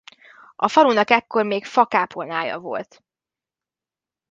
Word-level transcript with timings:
A 0.55 0.67
falunak 0.67 1.09
ekkor 1.09 1.45
még 1.45 1.65
fa 1.65 1.85
kápolnája 1.85 2.59
volt. 2.59 3.03